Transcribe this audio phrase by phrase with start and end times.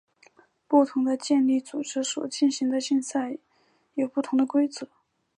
[0.67, 3.37] 不同的健力组织所举行的竞赛
[3.93, 4.87] 有不同的规则。